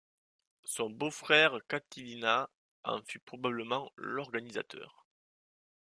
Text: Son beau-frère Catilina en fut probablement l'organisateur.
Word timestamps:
Son 0.63 0.89
beau-frère 0.89 1.59
Catilina 1.67 2.49
en 2.83 3.03
fut 3.03 3.19
probablement 3.19 3.91
l'organisateur. 3.97 5.05